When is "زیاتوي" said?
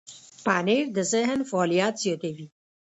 2.03-2.47